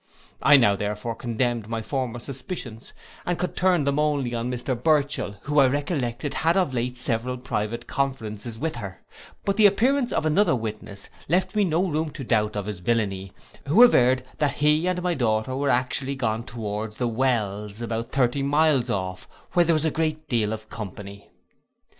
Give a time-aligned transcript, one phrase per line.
[0.41, 2.91] I now therefore condemned my former suspicions,
[3.23, 7.37] and could turn them only on Mr Burchell, who I recollected had of late several
[7.37, 8.99] private conferences with her:
[9.45, 13.31] but the appearance of another witness left me no room to doubt of his villainy,
[13.67, 18.41] who averred, that he and my daughter were actually gone towards the wells, about thirty
[18.41, 21.29] miles off, where there was a great deal of company.